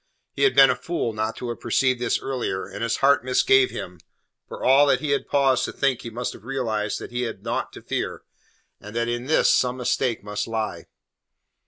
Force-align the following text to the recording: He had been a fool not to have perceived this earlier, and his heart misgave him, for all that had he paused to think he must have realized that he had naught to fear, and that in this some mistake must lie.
He 0.33 0.45
had 0.45 0.55
been 0.55 0.71
a 0.71 0.75
fool 0.75 1.13
not 1.13 1.35
to 1.35 1.49
have 1.49 1.59
perceived 1.59 1.99
this 2.01 2.19
earlier, 2.19 2.65
and 2.65 2.81
his 2.81 2.97
heart 3.05 3.23
misgave 3.23 3.69
him, 3.69 3.99
for 4.47 4.63
all 4.63 4.87
that 4.87 4.99
had 4.99 5.07
he 5.07 5.19
paused 5.19 5.63
to 5.65 5.71
think 5.71 6.01
he 6.01 6.09
must 6.09 6.33
have 6.33 6.43
realized 6.43 6.97
that 6.97 7.11
he 7.11 7.21
had 7.21 7.43
naught 7.43 7.71
to 7.73 7.83
fear, 7.83 8.23
and 8.79 8.95
that 8.95 9.07
in 9.07 9.25
this 9.27 9.53
some 9.53 9.77
mistake 9.77 10.23
must 10.23 10.47
lie. 10.47 10.85